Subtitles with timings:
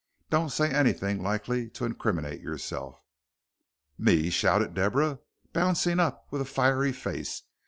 [0.31, 3.03] "Don't say anything likely to incriminate yourself."
[3.99, 5.19] "Me!" shouted Deborah,
[5.53, 7.43] bouncing up with a fiery face.